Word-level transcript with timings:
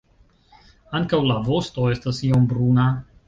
Ankaŭ 0.99 1.19
la 1.31 1.35
vosto 1.49 1.85
estas 1.97 2.25
iom 2.31 2.49
bruna. 2.55 2.89